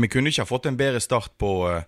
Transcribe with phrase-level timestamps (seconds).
[0.00, 1.82] Vi kunne ikke ha fått en bedre start på eh,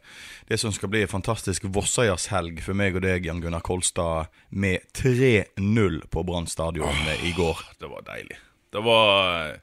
[0.50, 4.84] det som skal bli en fantastisk Vossøyershelg for meg og deg, Jan Gunnar Kolstad, med
[4.98, 7.62] 3-0 på Brann stadion eh, i går.
[7.80, 8.38] Det var deilig.
[8.72, 9.56] Det var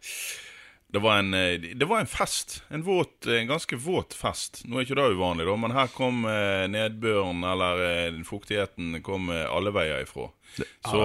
[0.92, 2.64] det var, en, eh, det var en fest.
[2.68, 4.64] En, våt, en ganske våt fest.
[4.66, 9.30] Nå er ikke det uvanlig, da, men her kom eh, nedbøren, eller eh, fuktigheten, kom
[9.30, 10.32] alle veier ifra.
[10.90, 11.04] Så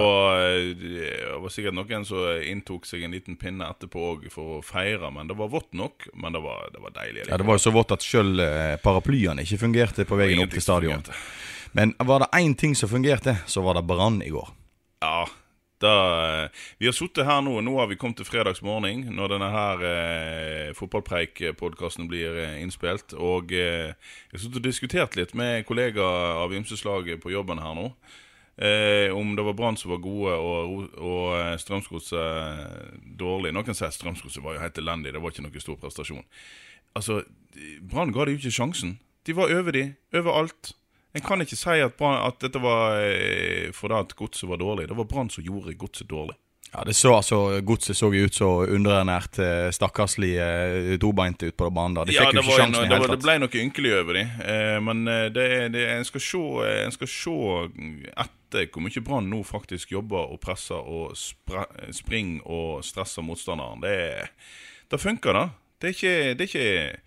[0.81, 5.11] det var sikkert noen som inntok seg en liten pinne etterpå òg for å feire,
[5.13, 6.07] men det var vått nok.
[6.17, 7.27] Men det var, det var deilig.
[7.29, 8.41] Ja, Det var jo så vått at sjøl
[8.81, 11.05] paraplyene ikke fungerte på veien opp til stadion.
[11.77, 14.49] Men var det én ting som fungerte, så var det Brann i går.
[15.05, 15.27] Ja,
[15.85, 16.49] da,
[16.81, 20.73] vi har sittet her nå, nå har vi kommet til fredagsmorgen når denne her eh,
[20.77, 23.13] fotballpreik-podkasten blir eh, innspilt.
[23.15, 27.61] Og eh, jeg har sittet og diskutert litt med kollegaer av ymse slag på jobben
[27.63, 27.89] her nå.
[28.57, 33.51] Eh, om det var Brann som var gode og, og eh, Strømsgodset dårlig.
[33.55, 36.23] Noen sier Strømsgodset var jo helt elendig, det var ikke noe stor prestasjon.
[36.95, 37.21] Altså,
[37.83, 38.97] Brann ga de jo ikke sjansen.
[39.27, 40.71] De var over de, overalt.
[41.15, 44.89] En kan ikke si at, brand, at dette var eh, fordi at godset var dårlig.
[44.89, 46.35] Det var Brann som gjorde godset dårlig.
[46.77, 50.47] Ja, det så altså, Godset så ut så underernært, stakkarslig stakkarslige
[50.93, 51.95] eh, tobeinte ut på banen.
[51.95, 52.05] der.
[52.05, 54.19] De Ja, fikk det, jo ikke sjansen i det, hele det ble noe ynkelig over
[54.19, 54.33] dem.
[54.43, 57.35] Eh, men eh, det, det, en skal se, eh, en skal se
[58.25, 61.63] etter hvor mye Brann nå faktisk jobber og presser og spre,
[61.95, 63.79] springer og stresser motstanderen.
[63.85, 63.95] Det,
[64.91, 65.47] det funker, da.
[65.79, 66.99] Det er ikke, det er ikke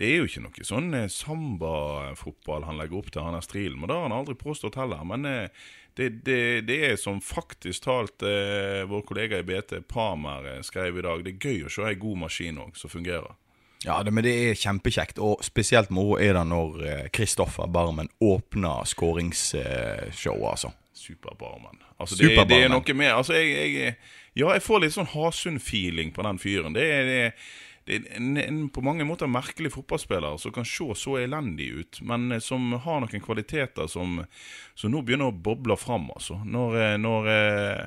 [0.00, 3.78] det er jo ikke noe sånn sambafotball samba-fotball han legger opp til, han er Strilen.
[3.80, 5.04] Men det har han aldri påstått heller.
[5.08, 5.62] Men eh,
[5.98, 10.98] det, det, det er som faktisk talt eh, vår kollega i BT, Pamer, eh, skrev
[10.98, 11.24] i dag.
[11.24, 13.36] Det er gøy å se ei god maskin òg, som fungerer.
[13.82, 18.10] Ja, det, men det er kjempekjekt, og spesielt moro er det når eh, Kristoffer Barmen
[18.22, 20.72] åpner skåringsshowet, altså.
[21.02, 21.80] Superbarmen.
[21.98, 23.94] Altså, det, det er noe med Altså, jeg, jeg
[24.38, 26.76] Ja, jeg får litt sånn Hasund-feeling på den fyren.
[26.76, 27.32] Det er, det,
[27.84, 32.02] det er en, en på mange måter merkelig fotballspiller som kan se så elendig ut,
[32.06, 34.20] men eh, som har noen kvaliteter som,
[34.78, 36.38] som nå begynner å boble fram, altså.
[36.46, 37.82] Når, eh, når eh,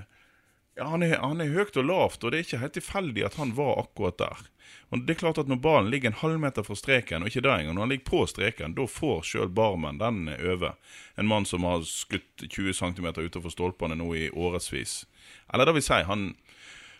[0.76, 3.40] ja, han er, han er høyt og lavt, og det er ikke helt tilfeldig at
[3.40, 4.44] han var akkurat der.
[4.92, 7.62] Og det er klart at Når ballen ligger en halvmeter fra streken, og ikke der
[7.62, 10.76] engang, når han ligger på streken, da får sjøl Barmen den over.
[11.16, 15.06] En mann som har skutt 20 cm utenfor stolpene nå i årevis.
[15.54, 16.28] Eller det vil si, han,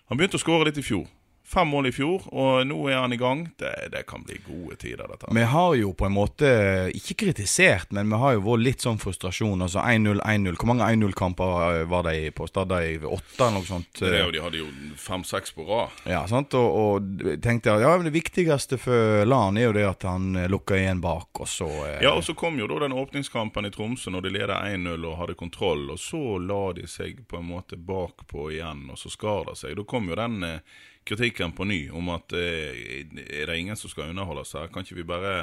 [0.08, 1.06] han begynte å skåre litt i fjor.
[1.46, 3.44] Fem mål i fjor, og nå er han i gang.
[3.60, 5.30] Det, det kan bli gode tider, dette.
[5.36, 6.50] Vi har jo på en måte
[6.98, 9.62] ikke kritisert, men vi har jo vært litt sånn frustrasjon.
[9.62, 10.58] Altså 1-0, 1-0.
[10.58, 12.66] Hvor mange 1-0-kamper var det på Stad?
[12.66, 13.92] i Åtte, eller noe sånt?
[14.00, 16.00] Det er jo, de hadde jo fem-seks på rad.
[16.10, 16.56] Ja, sant?
[16.58, 20.34] Og, og tenkte jeg ja, men det viktigste for LAN er jo det at han
[20.40, 23.70] eh, lukker igjen bak, og så eh, Ja, og så kom jo da den åpningskampen
[23.70, 27.40] i Tromsø når de leder 1-0 og hadde kontroll, og så la de seg på
[27.42, 29.78] en måte bakpå igjen, og så skar det seg.
[29.78, 33.92] Da kom jo den eh, kritikken på ny om at eh, er det ingen som
[33.92, 34.72] skal underholdes her?
[34.74, 35.36] Kan ikke vi bare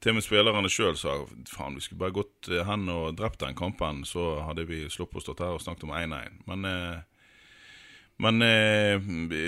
[0.00, 1.18] til og med spillerne sjøl sa
[1.50, 5.22] faen, vi skulle bare gått eh, hen og drept den kampen, så hadde vi sluppet
[5.22, 6.42] å stå her og snakket om 1-1.
[6.50, 6.98] Men eh,
[8.20, 8.36] men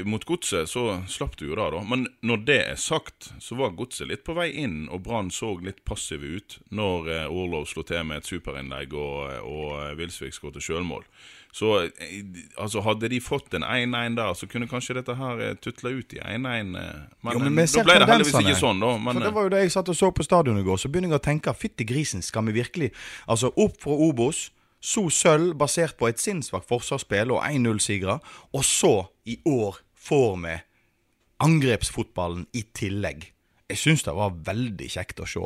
[0.09, 1.83] mot Godset så slapp du jo da, da.
[1.85, 5.51] Men når det er sagt, så var Godset litt på vei inn, og Brann så
[5.61, 11.05] litt passive ut når Orlov slo til med et superinnlegg og, og Wilsvik skåret sjølmål.
[11.53, 12.23] Så eh,
[12.57, 16.15] altså hadde de fått en 1-1 der, så kunne kanskje dette her eh, tutla ut
[16.17, 16.73] i 1-1.
[16.81, 18.95] eh, Men, Jo, men da ble det heldigvis ikke sånn, da.
[18.97, 20.89] Men, For det var jo det jeg satt og så på stadion i går, så
[20.89, 22.89] begynner jeg å tenke fytti grisen, skal vi virkelig
[23.29, 24.47] Altså opp fra Obos,
[24.83, 28.17] så sølv basert på et sinnssvakt forsvarsspill og 1-0-sigre,
[28.57, 28.95] og så
[29.29, 30.57] i år får vi
[31.43, 33.29] angrepsfotballen i tillegg.
[33.71, 35.45] Jeg syns det var veldig kjekt å se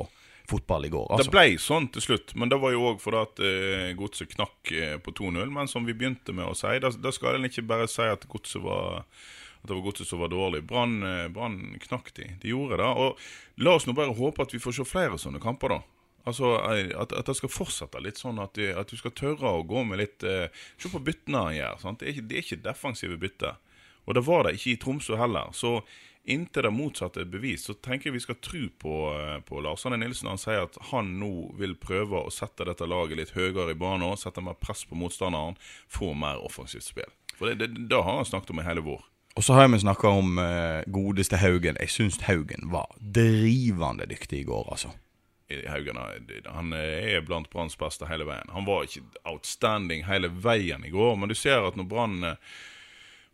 [0.51, 1.07] fotball i går.
[1.11, 1.33] Det Altså.
[1.35, 4.97] ble sånn til slutt, men det var jo òg fordi at eh, Godset knakk eh,
[5.03, 5.51] på 2-0.
[5.51, 8.63] Men som vi begynte med å si, da, skal en ikke bare si at Godset
[8.63, 10.63] var at det var Godset som var dårlig.
[10.67, 12.31] Brann eh, knakk de.
[12.43, 12.87] De gjorde det.
[12.87, 13.19] Og
[13.59, 15.81] la oss nå bare håpe at vi får se flere sånne kamper, da.
[16.27, 19.47] Altså eh, At, at det skal fortsette litt sånn at, de, at du skal tørre
[19.61, 21.85] å gå med litt eh, Se på byttene han gjør.
[22.01, 23.59] Det er ikke, det er ikke defensive bytter.
[24.07, 25.51] Og det var det ikke i Tromsø heller.
[25.55, 25.81] Så
[26.27, 29.87] inntil det motsatte er bevist, så tenker jeg vi skal tro på, eh, på Lars
[29.87, 30.29] Arne Nilsen.
[30.31, 34.17] Han sier at han nå vil prøve å sette dette laget litt høyere i banen,
[34.19, 35.59] sette mer press på motstanderen,
[35.89, 37.13] få mer offensivt spill.
[37.37, 39.03] For det, det, det har han snakket om i hele vår.
[39.37, 41.77] Og så har vi snakka om eh, godeste Haugen.
[41.81, 44.95] Jeg syns Haugen var drivende dyktig i går, altså.
[45.69, 45.99] Haugen.
[46.47, 48.49] Han er blant Branns beste hele veien.
[48.51, 52.57] Han var ikke outstanding hele veien i går, men du ser at når Brann eh,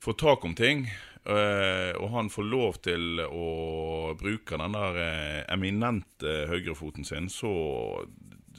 [0.02, 3.46] får tak om ting, eh, og han får lov til å
[4.18, 7.52] bruke den der eh, eminente høyrefoten sin, så,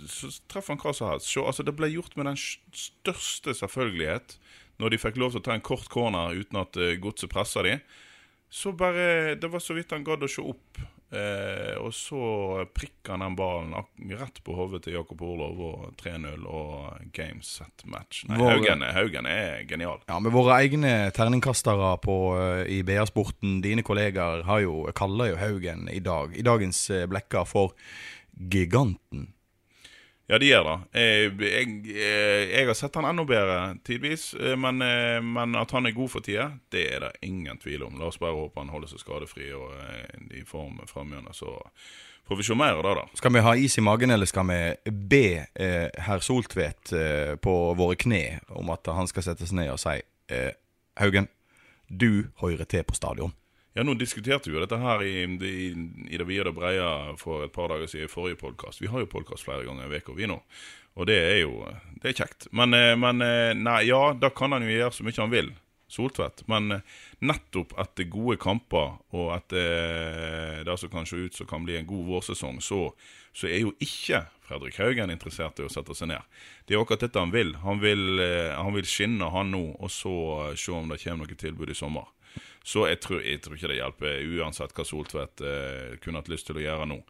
[0.07, 1.27] så treffer han hva som helst.
[1.27, 4.37] Så, altså, det ble gjort med den største selvfølgelighet
[4.79, 7.77] når de fikk lov til å ta en kort corner uten at godset pressa de.
[8.53, 10.81] Så bare Det var så vidt han gadd å se opp.
[11.13, 13.75] Eh, og så prikker han den ballen
[14.17, 18.23] rett på hodet til Jakob Orlov og 3-0 og game set match.
[18.29, 20.01] Nei, våre, Haugen, Haugen, er genial.
[20.09, 25.39] Ja, med våre egne terningkastere på, uh, i BA-sporten, dine kolleger, har jo, kaller jo
[25.43, 27.77] Haugen i dag, i dagens uh, blekker, for
[28.33, 29.29] giganten.
[30.31, 30.75] Ja, de gjør det.
[30.95, 31.71] Jeg, jeg,
[32.47, 34.29] jeg, har sett han enda bedre tidvis.
[34.39, 37.83] Eh, men, eh, men, at han er god for tida, det er det ingen tvil
[37.89, 37.99] om.
[37.99, 41.35] La oss bare håpe han holder seg skadefri og eh, i form framover.
[41.35, 41.51] Så
[42.27, 43.05] får vi se mer av det, da.
[43.19, 47.59] Skal vi ha is i magen, eller skal vi be eh, herr Soltvedt eh, på
[47.75, 49.99] våre kne om at han skal sette seg ned og si
[50.31, 50.51] eh,
[51.01, 51.27] Haugen,
[51.89, 53.35] du hører til på stadion?
[53.73, 55.67] Ja, nå diskuterte vi jo dette her i, i,
[56.13, 56.85] i det vide og breie
[57.17, 58.83] for et par dager siden i forrige podkast.
[58.83, 60.37] Vi har jo podkast flere ganger i uka, vi nå.
[60.93, 61.63] Og det er jo
[62.03, 62.45] det er kjekt.
[62.53, 65.49] Men, eh, men eh, nei, ja, da kan han jo gjøre så mye han vil.
[65.89, 66.45] Soltvedt.
[66.53, 66.85] Men eh,
[67.25, 71.89] nettopp etter gode kamper, og etter det som kan se ut som kan bli en
[71.89, 72.85] god vårsesong, så,
[73.33, 76.21] så, er jo ikke Fredrik Haugen interessert i å sette seg ned.
[76.69, 77.55] Det er akkurat dette han vil.
[77.65, 78.21] Han vil,
[78.53, 80.13] han vil skinne, han nå, og så
[80.59, 82.11] se om det kommer noe tilbud i sommer.
[82.63, 86.47] Så jeg tror, jeg tror, ikke det hjelper, uansett hva Soltvedt eh, kunne hatt lyst
[86.47, 87.01] til å gjøre nå.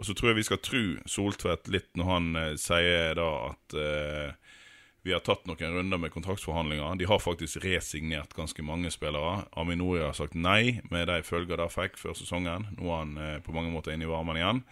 [0.00, 3.76] Og så tror jeg vi skal tro Soltvedt litt når han eh, sier da at
[3.76, 4.54] eh,
[5.02, 6.98] vi har tatt noen runder med kontraktsforhandlinger.
[7.00, 9.46] De har faktisk resignert ganske mange spillere.
[9.56, 12.68] Aminori har sagt nei med de følger de fikk før sesongen.
[12.76, 14.62] Nå er han eh, på mange måter inne i varmen igjen.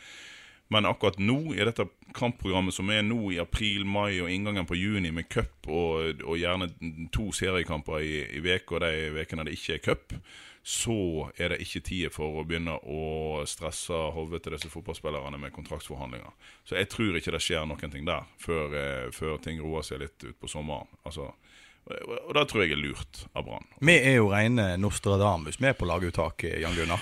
[0.69, 1.87] Men akkurat nå, i dette
[2.17, 6.35] kampprogrammet som er nå i april, mai og inngangen på juni med cup og, og,
[6.37, 6.69] gjerne
[7.15, 10.17] to seriekamper i, vek, og de ukene det ikke er cup,
[10.69, 15.55] så er det ikke tid for å begynne å stresse hodet til disse fotballspillerne med
[15.57, 16.35] kontraktsforhandlinger.
[16.69, 20.03] Så jeg tror ikke det skjer noen ting der før, eh, før ting roer seg
[20.03, 20.91] litt utpå sommeren.
[21.09, 21.31] Altså,
[21.89, 23.65] og det tror jeg er lurt av Brann.
[23.81, 27.01] Vi er jo rene Nostradamus, vi er på laguttaket, Jan Gunnar.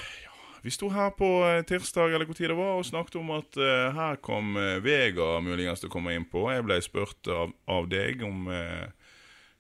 [0.67, 3.55] Vi sto her på eh, tirsdag eller hvor tid det var, og snakket om at
[3.55, 6.43] uh, her kom uh, Vega muligens til å komme inn på.
[6.51, 9.13] Jeg ble spurt av, av deg om uh,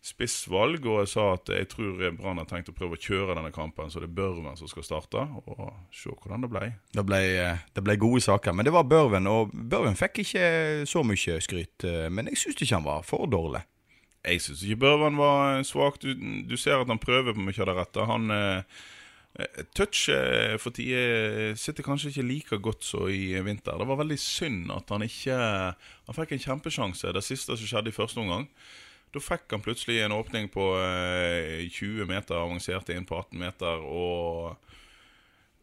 [0.02, 3.52] spissvalg, og jeg sa at jeg tror Brann har tenkt å prøve å kjøre denne
[3.54, 5.22] kampen, så det er Børven som skal starte.
[5.46, 5.62] Og
[5.94, 6.72] se hvordan det ble.
[6.98, 7.22] Det ble,
[7.78, 10.50] det ble gode saker, men det var Børven, og Børven fikk ikke
[10.90, 11.86] så mye skryt.
[12.10, 13.62] Men jeg syns ikke han var for dårlig.
[14.26, 16.02] Jeg syns ikke Børven var svak.
[16.02, 16.10] Du,
[16.50, 18.10] du, ser at han prøver på mye av det rette.
[18.10, 18.84] Han Eh,
[19.76, 20.06] touch
[20.62, 23.76] for tida sitter kanskje ikke like godt som i vinter.
[23.76, 27.90] Det var veldig synd at han ikke Han fikk en kjempesjanse, det siste som skjedde
[27.90, 28.46] i første omgang.
[29.16, 30.64] Da fikk han plutselig en åpning på
[31.72, 34.56] 20 eh, meter, avanserte inn på 18 meter, og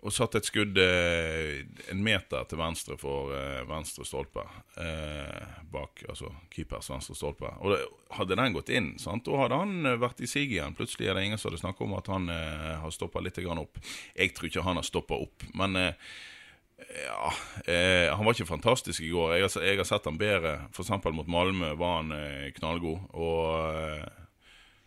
[0.04, 1.62] og satt et skudd eh,
[1.94, 4.44] en meter til venstre for eh, venstre stolpe.
[4.76, 7.52] Eh, bak altså keepers venstre stolpe.
[7.64, 7.84] Og det,
[8.14, 10.76] Hadde den gått inn, sant, da hadde han eh, vært i sig igjen.
[10.76, 13.80] Plutselig er det ingen som hadde snakket om at han eh, har stoppa litt opp.
[14.14, 16.12] Jeg tror ikke han har stoppa opp, men eh,
[16.84, 17.30] ja,
[18.12, 19.38] Han var ikke fantastisk i går.
[19.38, 20.68] Jeg jeg har sett han bedre.
[20.74, 20.92] F.eks.
[21.16, 22.12] mot Malmö var han
[22.58, 23.06] knallgod.
[23.16, 24.04] Og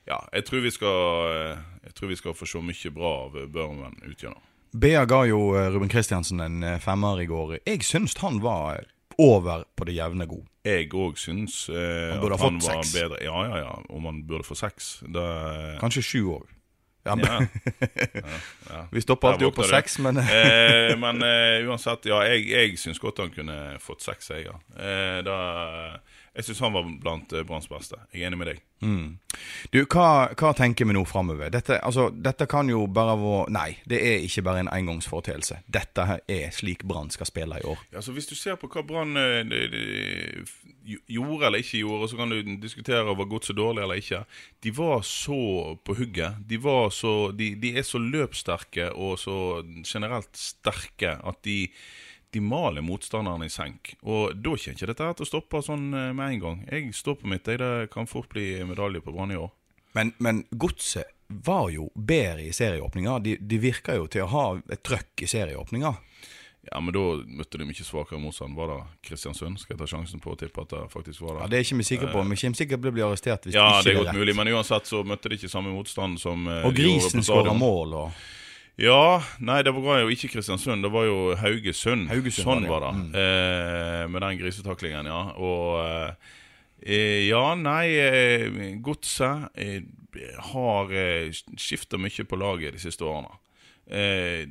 [0.05, 3.97] ja, jeg tror vi skal Jeg tror vi skal få se mye bra av Børmen
[4.05, 4.45] utgjennom.
[4.77, 7.59] Bea ga jo eh, Ruben Kristiansen en eh, femmer i går.
[7.65, 8.85] Jeg syns han var
[9.19, 10.45] over på det jevne god.
[10.67, 12.93] Jeg òg syns eh, han at han var seks.
[12.99, 13.23] bedre.
[13.25, 13.73] Ja, ja, ja.
[13.89, 14.99] Om han burde få seks.
[15.07, 15.25] Det...
[15.81, 16.53] Kanskje sju òg.
[17.07, 17.43] Ja, ja.
[18.69, 22.81] ja, Vi stopper alltid opp på seks, men eh, Men eh, uansett, ja, jeg, jeg
[22.83, 24.49] syns godt han kunne fått seks, jeg.
[24.51, 24.59] Ja.
[24.75, 25.37] Eh, da
[26.37, 27.97] jeg syns han var blant uh, Branns beste.
[28.13, 28.59] Jeg er enig med deg.
[28.85, 29.17] Mm.
[29.73, 31.49] Du, hva, hva, tenker vi nå framover?
[31.53, 35.63] Dette, altså, dette kan jo bare være Nei, det er ikke bare en engangsforeteelse.
[35.73, 37.81] Dette er slik Brann skal spille i år.
[37.89, 39.57] Ja, altså, hvis du ser på hva Brann uh,
[41.09, 44.25] gjorde eller ikke gjorde, så kan du diskutere var godset dårlig eller ikke.
[44.63, 45.41] De var så
[45.81, 46.43] på hugget.
[46.45, 46.61] De,
[46.93, 49.39] så, de, de er så løpssterke og så
[49.89, 51.63] generelt sterke at de
[52.35, 53.95] de maler motstanderne i senk.
[54.03, 56.65] Og da kommer ikke dette her til å stoppe sånn eh, med en gang.
[56.71, 57.47] Jeg står på mitt.
[57.49, 59.53] Jeg, det kan fort bli medalje på Brann i år.
[59.97, 63.19] Men, men godset var jo bedre i serieåpninga.
[63.25, 65.95] De, de virker jo til å ha et trøkk i serieåpninga.
[66.67, 67.03] Ja, men da
[67.39, 68.57] møtte de mye svakere motstand.
[68.59, 69.61] Var det Kristiansund?
[69.63, 71.45] Skal jeg ta sjansen på å tippe at det faktisk var det?
[71.45, 72.25] Ja, Det er ikke vi sikre på.
[72.27, 74.35] Vi kommer sikkert til å bli arrestert hvis Ja, ikke det er er godt mulig,
[74.39, 78.27] men uansett så møtte de ikke samme motstand som eh, Og Grisen skåra mål og
[78.77, 82.11] Ja, nei, det var jo ikke Kristiansund, det var jo Haugesund.
[82.11, 83.15] Haugesund sånn var var det, Mm.
[83.23, 85.23] Eh, med den grisetaklingen, ja.
[85.41, 86.13] Og eh,
[86.83, 89.81] eh, Ja, nei, eh, Godset eh,
[90.53, 90.93] har
[91.57, 93.33] skifta mye på laget de siste årene.
[93.89, 94.45] Eh,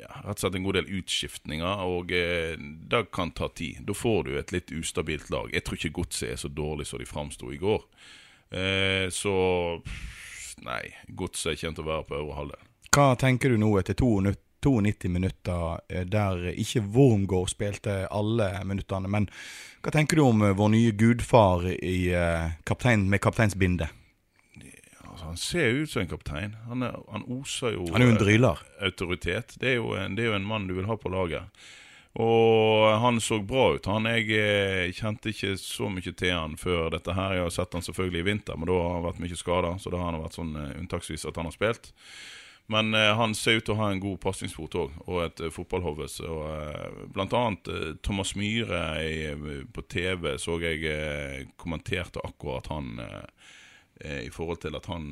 [0.00, 3.80] ja, rett og slett en god del utskiftninger, og det kan ta tid.
[3.86, 5.52] Da får du et litt ustabilt lag.
[5.54, 7.84] Jeg tror ikke Godset er så dårlig som de framsto i går.
[8.52, 9.80] Eh, så
[10.60, 10.82] Nei,
[11.16, 12.66] Godset kommer til å være på øvre halvdel.
[12.90, 19.06] Hva tenker du nå etter to 92 minutter eh, der ikke Wormgård spilte alle minuttene,
[19.06, 19.28] men
[19.78, 23.86] hva tenker du om eh, vår nye gudfar i, eh, kaptein, med kapteinsbinde?
[25.06, 26.56] Altså, han ser jo ut som en kaptein.
[26.66, 28.64] Han, er, han oser jo Han er jo en dryler.
[28.82, 29.54] autoritet.
[29.62, 31.62] Det er, jo en, det er jo en mann du vil ha på laget.
[32.18, 33.86] Og han så bra ut.
[33.86, 37.38] Han Jeg kjente ikke så mye til han før dette her.
[37.38, 39.76] Jeg har sett han selvfølgelig i vinter, men da har han vært mye skada.
[39.78, 41.92] Så da har han vært sånn unntaksvis at han har spilt.
[42.66, 45.52] Men eh, han ser ut til å ha en god pasningsfot òg, og et eh,
[45.54, 46.06] fotballhode.
[46.06, 47.70] Eh, blant annet
[48.06, 52.94] Thomas Myhre i, på TV så jeg kommenterte akkurat han
[54.00, 55.10] i forhold til at han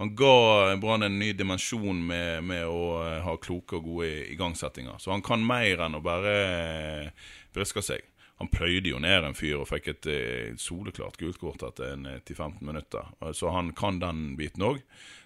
[0.00, 2.84] han ga Brann en ny dimensjon med, med å
[3.20, 4.96] ha kloke og gode igangsettinger.
[5.02, 7.10] Så han kan mer enn å bare
[7.52, 8.06] briske seg.
[8.40, 12.20] Han pløyde jo ned en fyr og fikk et eh, soleklart gult kort etter eh,
[12.24, 13.10] 10-15 minutter.
[13.20, 14.80] Eh, Så han kan den biten òg.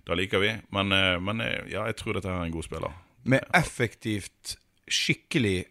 [0.05, 0.51] Det liker vi.
[0.75, 2.97] Men, eh, men eh, ja, jeg tror dette er en god spiller.
[3.31, 4.57] Med effektivt,
[4.91, 5.63] skikkelig,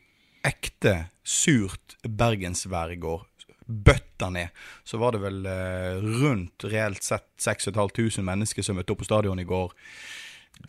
[0.48, 3.22] ekte, surt bergensvær i går,
[3.64, 4.50] bøtta ned,
[4.84, 9.40] så var det vel eh, rundt reelt sett 6500 mennesker som møtte opp på stadion
[9.40, 9.72] i går.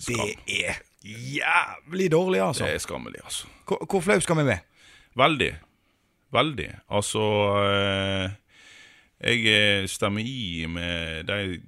[0.07, 0.19] Det
[0.59, 2.67] er jævlig dårlig, altså.
[2.67, 3.47] Det er skammelig, altså.
[3.67, 4.63] Hvor, hvor flau skal vi med?
[5.19, 5.51] Veldig.
[6.35, 6.71] Veldig.
[6.91, 7.23] Altså
[7.63, 8.33] eh,
[9.23, 11.61] Jeg eh, stemmer i med de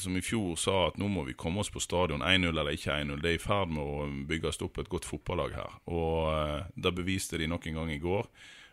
[0.00, 2.96] som i fjor sa at nå må vi komme oss på stadion 1-0 eller ikke
[3.02, 3.20] 1-0.
[3.20, 5.78] Det er i ferd med å bygges opp et godt fotballag her.
[5.92, 8.30] Og eh, det beviste de nok en gang i går.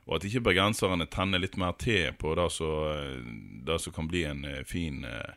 [0.08, 5.04] Og at ikke bergenserne tenner litt mer til på det som, kan bli en fin
[5.06, 5.36] eh,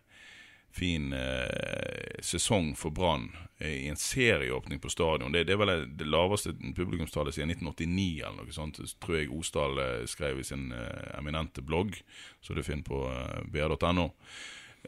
[0.75, 3.29] fin eh, sesong for Brann
[3.59, 5.33] eh, i en serieåpning på stadion.
[5.33, 9.79] Det, det er vel det laveste publikumstallet siden 1989, eller noe sånt, tror jeg Osdal
[9.79, 11.95] eh, skrev i sin eh, eminente blogg,
[12.43, 14.09] som du finner på eh, br.no.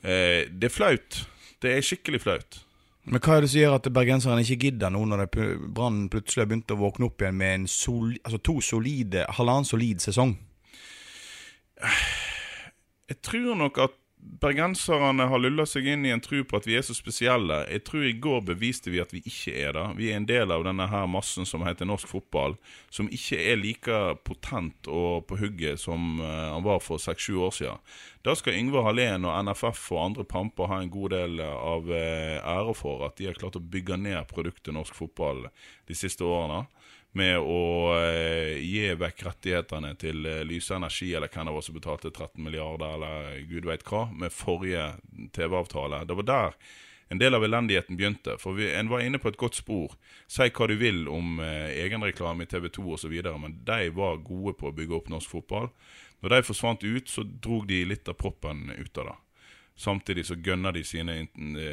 [0.03, 1.21] Eh, det er flaut.
[1.63, 2.59] Det er skikkelig flaut.
[3.07, 6.51] Men hva er det som gjør at bergenserne ikke gidder nå, når Brann plutselig har
[6.51, 10.35] begynt å våkne opp igjen med en sol, altså to solide, halvannen solid sesong?
[13.07, 16.77] Jeg tror nok at bergenserne har lulla seg inn i en tro på at vi
[16.79, 17.63] er så spesielle.
[17.71, 19.85] Jeg tror i går beviste vi at vi ikke er det.
[19.99, 22.57] Vi er en del av denne her massen som heter norsk fotball,
[22.91, 27.55] som ikke er like potent og på hugget som eh, han var for seks-sju år
[27.57, 27.85] siden.
[28.27, 32.41] Da skal Yngve Hallén og NFF og andre pamper ha en god del av eh,
[32.41, 35.47] ære for at de har klart å bygge ned produktet norsk fotball
[35.87, 36.65] de siste årene
[37.17, 41.77] med å eh, gi vekk rettighetene til eh, Lyse Energi, eller hvem det var som
[41.77, 44.91] betalte 13 milliarder, eller gud veit hva, med forrige
[45.37, 46.05] TV-avtale.
[46.09, 46.59] Det var der
[47.09, 48.35] en del av elendigheten begynte.
[48.43, 49.95] For vi, en var inne på et godt spor.
[50.29, 54.57] Si hva du vil om eh, egenreklame i TV 2 osv., men de var gode
[54.59, 55.71] på å bygge opp norsk fotball.
[56.25, 59.21] Når de forsvant ut, så drog de litt av proppen ut av det.
[59.77, 61.27] Samtidig så gønna de sine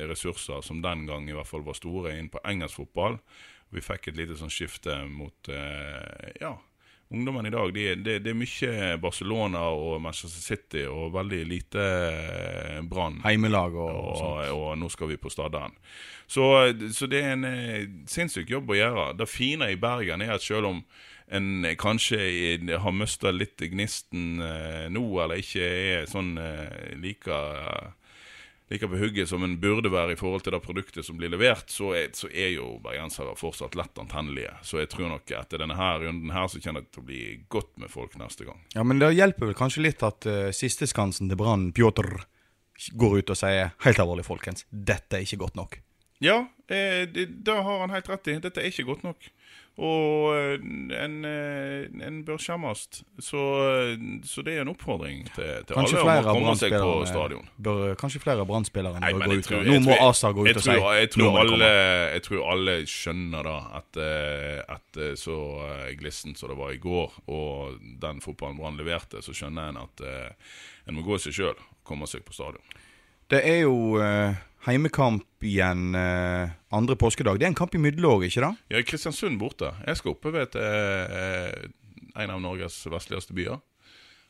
[0.10, 3.16] ressurser, som den gang i hvert fall var store, inn på engelsk fotball.
[3.74, 6.54] Vi fikk et lite sånn skifte mot eh, ja,
[7.14, 7.72] ungdommen i dag.
[7.74, 13.22] Det de, de, er mye Barcelona og Manchester City og veldig lite eh, Brann.
[13.26, 15.74] Heimelag og, og Og, og nå skal vi på Stadderen.
[16.28, 16.46] Så,
[16.94, 19.10] så det er en eh, sinnssyk jobb å gjøre.
[19.18, 20.86] Det fine i Bergen er at selv om
[21.34, 22.20] en kanskje
[22.84, 24.42] har mista litt gnisten
[24.92, 26.36] nå, eller ikke er sånn
[27.00, 27.38] like
[28.74, 31.70] like på hugget som en burde være i forhold til det produktet som blir levert,
[31.70, 34.56] så er, så er jo bergensere fortsatt lett antennelige.
[34.66, 37.24] Så jeg tror nok etter denne her runden her så kjenner det til å bli
[37.54, 38.60] godt med folk neste gang.
[38.74, 42.10] Ja, men det hjelper vel kanskje litt at uh, sisteskansen til Brann, Pjotr,
[42.98, 45.78] går ut og sier helt alvorlig, folkens, dette er ikke godt nok.
[46.24, 46.40] Ja,
[46.72, 48.40] eh, det, det har han helt rett i.
[48.42, 49.30] Dette er ikke godt nok.
[49.82, 50.60] Og eh,
[51.02, 52.84] en, eh, en bør skjemmes.
[53.18, 56.92] Så, eh, så det er en oppfordring til, til alle om å komme seg på
[57.10, 57.48] stadion.
[57.58, 58.52] bør, kanskje flere av
[59.02, 59.48] Nei, bør gå ut.
[59.48, 61.72] tror- Nå må Asa gå ut og si jeg, tror alle,
[62.14, 63.98] jeg tror alle skjønner da at,
[64.78, 65.40] at så
[65.98, 70.06] glissent som det var i går, og den fotballen Brann leverte, så skjønner en at
[70.86, 72.62] en må gå seg sjøl og komme seg på stadion.
[73.32, 73.98] Det er jo
[74.68, 77.40] heimekamp igjen eh, andre påskedag.
[77.40, 78.52] Det er en kamp i middelåret, ikke da?
[78.72, 79.74] Ja, Kristiansund borte.
[79.88, 81.70] Jeg skal oppe ved et, eh,
[82.24, 83.60] en av Norges vestligste byer.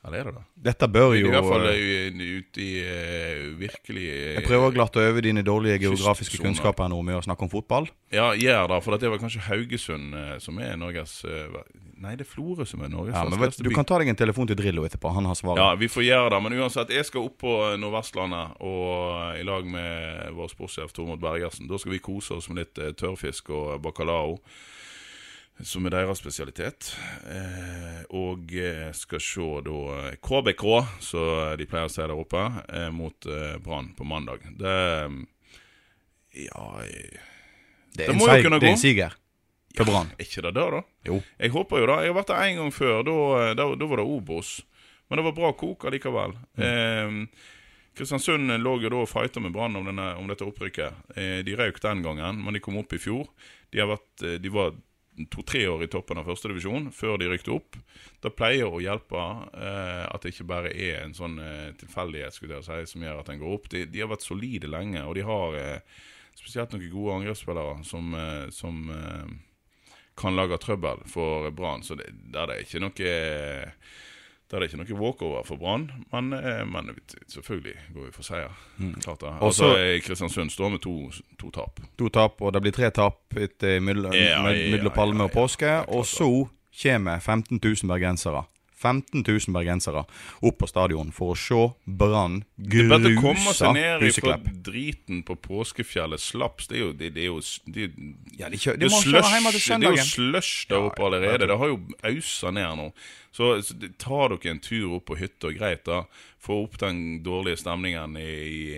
[0.03, 0.41] Eller er det da.
[0.65, 4.75] Dette bør I jo hvert fall eh, eh, ute i uh, virkelig uh, Jeg prøver
[4.83, 7.87] å å øve dine dårlige geografiske kunnskaper nå med å snakke om fotball.
[8.11, 8.81] Ja, gjør det.
[8.83, 11.21] For det var kanskje Haugesund uh, som er Norges
[12.03, 13.77] Nei, det er Florø som er Norges Ja, men vet, Du by.
[13.77, 15.13] kan ta deg en telefon til Drillo etterpå.
[15.15, 15.63] Han har svaret.
[15.63, 16.41] Ja, vi får gjøre det.
[16.43, 21.71] Men uansett, jeg skal opp på Nordvestlandet og i lag med vår sportssjef Tormod Bergersen.
[21.71, 24.35] Da skal vi kose oss med litt tørrfisk og bacalao.
[25.61, 26.89] Som er deres spesialitet.
[27.29, 30.65] Eh, og eh, skal se da KBK,
[31.05, 32.41] som de pleier å si der oppe,
[32.73, 33.29] eh, mot
[33.63, 34.47] Brann på mandag.
[34.57, 34.77] Det
[36.33, 36.65] Ja
[37.93, 38.63] det, det må jo kunne gå.
[38.63, 39.17] det er en siger
[39.77, 40.11] for Brann.
[40.17, 40.81] Er ikke det det, da?
[41.09, 41.17] Jo.
[41.37, 41.97] Jeg håper jo det.
[42.01, 42.95] Jeg har vært der en gang før.
[43.57, 44.53] Da, var det Obos.
[45.09, 46.35] Men det var bra kok allikevel.
[46.57, 47.17] Eh,
[47.93, 51.05] Kristiansund lå jo da og fighta med Brann om, om dette opprykket.
[51.15, 53.29] Eh, de røyk den gangen, men de kom opp i fjor.
[53.69, 54.73] De, har vært, de var
[55.29, 57.77] to-tre år i toppen av førstedivisjon før de rykte opp.
[58.23, 62.59] Det pleier å hjelpe eh, at det ikke bare er en sånn eh, tilfeldighet skulle
[62.59, 63.69] jeg si, som gjør at en går opp.
[63.73, 65.99] De, de har vært solide lenge, og de har eh,
[66.39, 71.85] spesielt noen gode angrepsspillere som, eh, som eh, kan lage trøbbel for Brann.
[71.85, 73.13] Så det, der er det ikke noe
[74.53, 76.91] der er det ikke noe walkover for Brann, men, eh, men
[77.27, 78.51] selvfølgelig går vi for seier.
[79.01, 79.31] Klart det.
[79.41, 80.93] Altså, så- Kristiansund står med to,
[81.41, 81.79] to tap.
[81.97, 84.13] To tap, og det blir tre tap etter mellom
[84.93, 85.71] Palme og påske.
[85.89, 86.27] Og så
[86.83, 88.43] kommer 15 000 bergensere.
[88.83, 90.03] 15 000 bergensere
[90.43, 93.03] opp på stadion for å se Brann Det Huseklepp.
[93.07, 94.51] Det å komme seg ned fra Huseklepp.
[94.67, 96.67] driten på påskefjellet slaps.
[96.69, 97.39] Det er jo, det, det er jo
[97.71, 97.89] det,
[98.39, 99.33] Ja, de, kjø- de må slush,
[99.79, 101.47] det er jo slush der oppe allerede.
[101.49, 101.79] Det har jo
[102.11, 102.89] ausa ned nå.
[103.33, 106.03] Så, så tar dere en tur opp på hytta, greit da.
[106.43, 108.27] Få opp den dårlige stemningen i,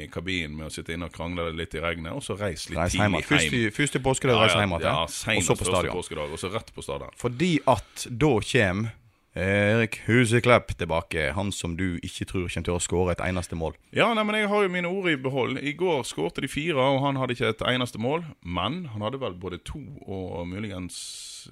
[0.04, 2.78] i kabinen med å sitte inne og krangle litt i regnet, og så reis litt
[2.78, 3.26] Reis tidlig hjem.
[3.32, 4.86] Første, første påskedag reis hjem igjen.
[4.86, 6.30] Ja, og så på stadion.
[6.30, 7.18] og så rett på stadion.
[7.20, 8.94] Fordi at da kommer
[9.36, 11.34] Erik Huseklepp tilbake.
[11.36, 13.76] Han som du ikke tror kommer til å skåre et eneste mål.
[13.92, 15.60] Ja, nei, men jeg har jo mine ord i behold.
[15.60, 18.24] I går skårte de fire, og han hadde ikke et eneste mål.
[18.42, 20.98] Men han hadde vel både to og muligens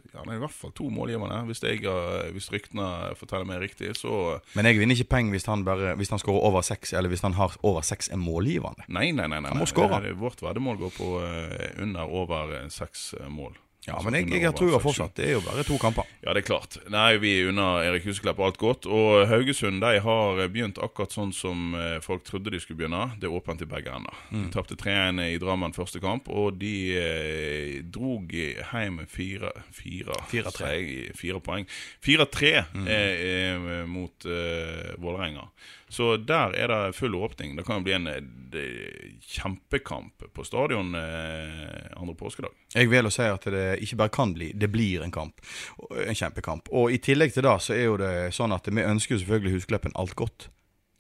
[0.10, 1.44] Ja, nei, i hvert fall to målgivende.
[1.46, 5.46] Hvis, jeg, eh, hvis ryktene forteller meg riktig, så Men jeg vinner ikke penger hvis
[5.46, 8.88] han, bare, hvis han skårer over seks, eller hvis han har over seks er målgivende.
[8.88, 9.38] Nei, nei, nei.
[9.44, 10.00] nei, Han må skåre.
[10.08, 13.54] Eh, Vårt veddemål går på eh, under over seks mål.
[13.88, 15.12] Ja, men jeg, jeg har trua fortsatt.
[15.18, 16.08] Det er jo bare to kamper.
[16.24, 16.78] Ja, det er klart.
[16.94, 18.86] Nei, vi unner Erik Huseklepp alt godt.
[18.88, 23.10] Og Haugesund de har begynt akkurat sånn som eh, folk trodde de skulle begynne.
[23.20, 24.16] Det er åpent i begge ender.
[24.32, 24.46] Mm.
[24.46, 30.56] De tapte 3-1 i Drammen første kamp, og de eh, drog hjem fire Fire, 4-3.
[30.56, 31.68] sier jeg, fire poeng.
[32.08, 32.88] 4-3 Mm.
[32.88, 35.44] eh, eh, mot eh, Vålerenga.
[35.94, 37.52] Så der er det full åpning.
[37.56, 38.22] Det kan jo bli en eh,
[38.54, 42.50] det- kjempekamp på stadion eh, andre påskedag.
[42.74, 45.42] Jeg vil å si at det ikke bare kan bli, det blir en kamp.
[46.08, 46.70] En kjempekamp.
[46.74, 49.54] Og i tillegg til det så er jo det sånn at vi ønsker jo selvfølgelig
[49.60, 50.50] Huskleppen alt godt.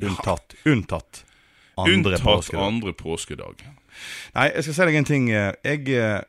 [0.03, 1.23] Unntatt, unntatt
[1.77, 2.63] andre Unntatt påskedag.
[2.67, 3.63] andre påskedag.
[4.35, 5.27] Nei, jeg skal si deg en ting.
[5.33, 6.19] Jeg eh,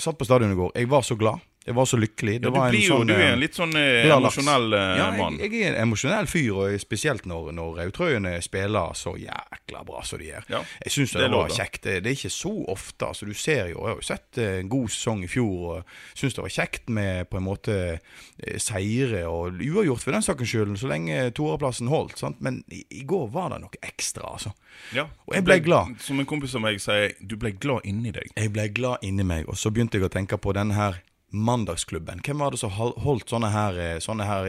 [0.00, 0.72] satt på stadion i går.
[0.76, 1.40] Jeg var så glad.
[1.66, 2.38] Jeg var så lykkelig.
[2.40, 4.92] Det Ja, du, var blir jo, du er eh, en litt sånn eh, emosjonell eh,
[4.96, 5.34] ja, mann.
[5.42, 10.00] jeg, jeg er en emosjonell fyr, og spesielt når, når Rautrøyene spiller så jækla bra
[10.08, 10.46] som de gjør.
[10.54, 11.82] Ja, Jeg syns det, det var kjekt.
[11.84, 13.10] Det, det er ikke så ofte.
[13.10, 15.92] Altså, du ser jo, Jeg har jo sett eh, en god sesong i fjor, og
[16.22, 20.54] syns det var kjekt med på en måte eh, seire og uavgjort for den sakens
[20.54, 22.16] skyld, så lenge toerplassen holdt.
[22.24, 22.40] Sant?
[22.40, 24.54] Men i, i går var det noe ekstra, altså.
[24.96, 25.04] Ja.
[25.28, 25.92] Og jeg ble, ble glad.
[26.00, 28.32] Som en kompis av meg sier, du ble glad inni deg.
[28.32, 32.20] Jeg ble glad inni meg, og så begynte jeg å tenke på denne her Mandagsklubben.
[32.26, 34.48] Hvem var det som holdt sånne her, eh, sånne her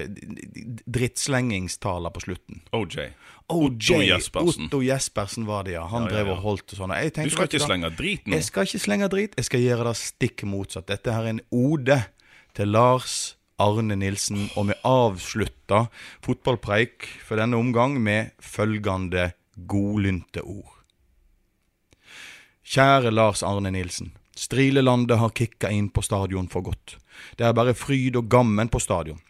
[0.87, 2.61] drittslengingstaler på slutten?
[2.73, 3.11] OJ.
[3.51, 4.65] OJ, Otto Jespersen.
[4.65, 5.85] Otto Jespersen var det, ja.
[5.87, 6.33] Han Ja, ja, drev ja.
[6.33, 6.97] og holdt sånne.
[7.03, 8.33] Jeg Du skal ikke slenge drit nå.
[8.35, 10.87] Jeg skal ikke slenge drit, jeg skal gjøre det stikk motsatt.
[10.87, 12.03] Dette her er en ode
[12.55, 15.89] til Lars Arne Nilsen, og vi avslutter
[16.25, 19.33] fotballpreik for denne omgang med følgende
[19.67, 20.79] godlynte ord.
[22.65, 24.13] Kjære Lars Arne Nilsen.
[24.41, 26.95] Strilelandet har kicka inn på stadion for godt.
[27.37, 29.21] Det er bare fryd og gammen på stadion.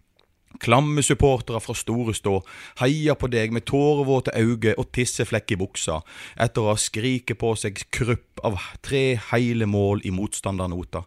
[0.62, 2.36] Klamme supportere fra store stå
[2.82, 6.02] heier på deg med tårevåte øyne og tisseflekk i buksa
[6.41, 11.04] etter å ha skriket på seg krupp av tre hele mål i motstandernota.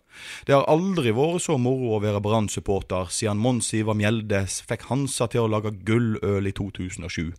[0.47, 5.29] Det har aldri vært så moro å være Brann-supporter siden Mons Ivar Mjeldes fikk Hansa
[5.31, 7.33] til å lage gulløl i 2007.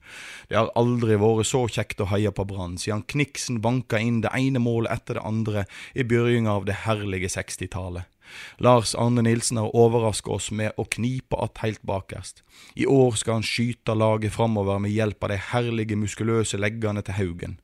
[0.50, 4.34] Det har aldri vært så kjekt å heie på Brann siden Kniksen banka inn det
[4.36, 8.10] ene målet etter det andre i begynnelsen av det herlige 60-tallet.
[8.58, 12.44] Lars Arne Nilsen har overrasket oss med å knipe att helt bakerst.
[12.76, 17.20] I år skal han skyte laget framover med hjelp av de herlige muskuløse leggene til
[17.20, 17.60] Haugen.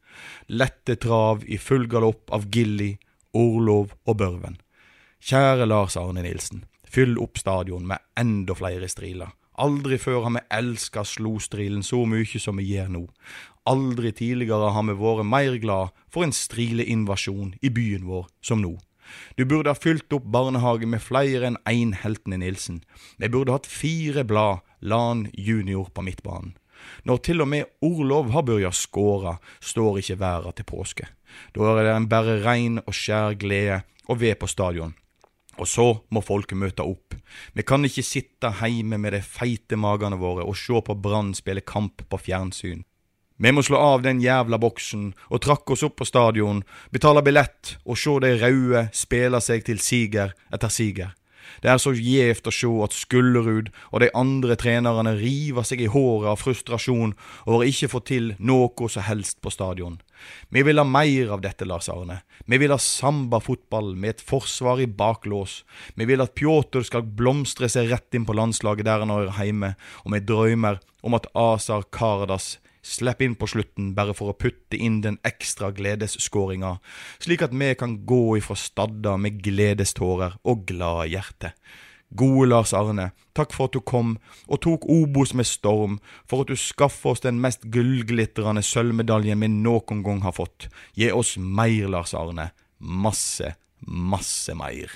[0.48, 2.98] Lette trav i full galopp av Gilly,
[3.34, 4.58] Orlov og Børven.
[5.22, 9.32] Kjære Lars Arne Nilsen, fyll opp stadion med enda flere striler.
[9.62, 13.02] Aldri før har vi elska slostrilen så mye som vi gjør nå.
[13.70, 18.74] Aldri tidligere har vi vært mer glad for en strileinvasjon i byen vår som nå.
[19.38, 22.82] Du burde ha fylt opp barnehagen med flere enn én Heltene Nilsen.
[23.18, 26.56] Vi burde hatt fire blad Lan junior på midtbanen.
[27.06, 31.06] Når til og med Orlov har begynt skåre, står ikke verden til påske.
[31.54, 34.96] Da er det en bare rein og skjær glede å være på stadion.
[35.60, 37.14] Og så må folket møte opp.
[37.54, 41.62] Vi kan ikke sitte heime med de feite magene våre og se på Brann spille
[41.62, 42.82] kamp på fjernsyn.
[43.42, 46.60] Vi må slå av den jævla boksen og trakke oss opp på stadion,
[46.94, 51.16] betale billett og se de røde spille seg til siger etter siger.
[51.66, 55.90] Det er så gjevt å se at Skullerud og de andre trenerne river seg i
[55.90, 57.16] håret av frustrasjon
[57.48, 59.98] over ikke få til noe som helst på stadion.
[60.54, 62.22] Vi vil ha mer av dette, Lars Arne.
[62.46, 65.64] Vi vil ha sambafotball med et forsvar i baklås.
[65.98, 69.74] Vi vil at Pjotr skal blomstre seg rett inn på landslaget der han er hjemme,
[70.06, 74.78] og vi drømmer om at Azar Karadas Slipp inn på slutten bare for å putte
[74.78, 76.80] inn den ekstra gledesskåringa,
[77.22, 81.54] slik at vi kan gå ifra stadda med gledestårer og glade hjerte.
[82.12, 84.18] Gode Lars Arne, takk for at du kom
[84.52, 89.52] og tok Obos med storm, for at du skaffa oss den mest gullglitrende sølvmedaljen vi
[89.54, 90.68] noen gang har fått.
[90.98, 92.50] Gi oss mer, Lars Arne.
[92.82, 93.54] Masse,
[93.86, 94.92] masse mer.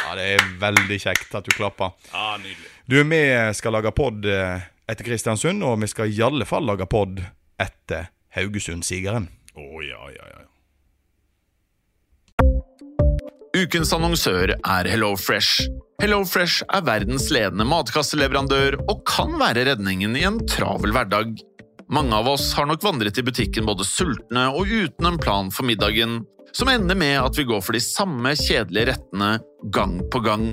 [0.00, 1.94] Ja, det er veldig kjekt at du klapper.
[2.10, 2.68] Ja, nydelig.
[2.90, 3.22] Du, vi
[3.54, 7.22] skal lage pod eh, etter Kristiansund, og vi skal i alle fall lage pod
[7.60, 9.28] etter Haugesund-sigeren.
[9.54, 10.46] Å, ja, ja, ja.
[13.60, 15.66] Ukens annonsør er HelloFresh.
[16.00, 21.34] HelloFresh er verdens ledende matkasseleverandør og kan være redningen i en travel hverdag.
[21.90, 25.66] Mange av oss har nok vandret i butikken både sultne og uten en plan for
[25.66, 26.20] middagen,
[26.54, 29.32] som ender med at vi går for de samme kjedelige rettene
[29.74, 30.52] gang på gang.